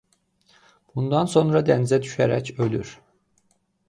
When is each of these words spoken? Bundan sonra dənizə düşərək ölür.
Bundan 0.95 1.29
sonra 1.35 1.61
dənizə 1.67 1.99
düşərək 2.07 2.49
ölür. 2.67 2.95